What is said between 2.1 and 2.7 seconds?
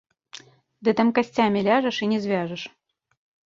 не звяжаш.